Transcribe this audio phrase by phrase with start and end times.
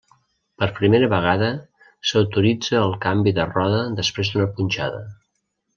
[0.61, 1.49] Per primera vegada
[2.13, 5.07] s'autoritza el canvi de roda després d'una punxada.